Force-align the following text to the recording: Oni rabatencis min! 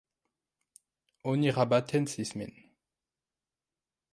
Oni 1.33 1.53
rabatencis 1.57 2.33
min! 2.41 2.57